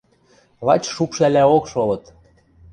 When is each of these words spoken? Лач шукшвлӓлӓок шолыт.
Лач 0.65 0.83
шукшвлӓлӓок 0.95 1.65
шолыт. 1.71 2.03